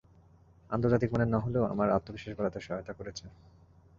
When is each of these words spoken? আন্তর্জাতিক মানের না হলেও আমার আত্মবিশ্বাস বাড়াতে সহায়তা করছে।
আন্তর্জাতিক 0.69 1.09
মানের 1.13 1.29
না 1.33 1.39
হলেও 1.39 1.63
আমার 1.73 1.87
আত্মবিশ্বাস 1.89 2.33
বাড়াতে 2.37 2.59
সহায়তা 2.61 2.93
করছে। 2.97 3.25